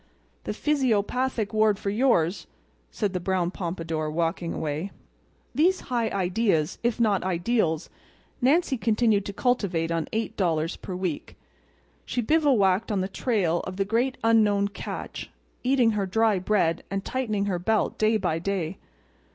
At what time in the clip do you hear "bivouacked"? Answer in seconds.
12.19-12.91